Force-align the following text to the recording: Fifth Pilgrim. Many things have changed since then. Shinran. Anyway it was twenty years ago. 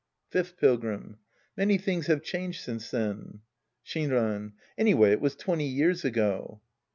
Fifth 0.31 0.57
Pilgrim. 0.57 1.19
Many 1.55 1.77
things 1.77 2.07
have 2.07 2.23
changed 2.23 2.63
since 2.63 2.89
then. 2.89 3.41
Shinran. 3.85 4.53
Anyway 4.75 5.11
it 5.11 5.21
was 5.21 5.35
twenty 5.35 5.67
years 5.67 6.03
ago. 6.03 6.59